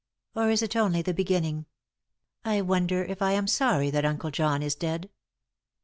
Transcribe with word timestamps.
—or 0.35 0.49
is 0.49 0.63
it 0.63 0.75
only 0.75 1.03
the 1.03 1.13
beginning? 1.13 1.67
I 2.43 2.61
wonder 2.61 3.03
if 3.03 3.21
I 3.21 3.33
am 3.33 3.45
sorry 3.45 3.91
that 3.91 4.03
Uncle 4.03 4.31
John 4.31 4.63
is 4.63 4.73
dead 4.73 5.11